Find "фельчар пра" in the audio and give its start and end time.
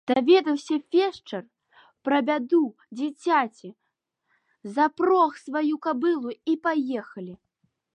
0.93-2.17